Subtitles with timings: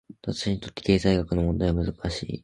[0.23, 2.39] 私にとって、経済学の問題は難しい。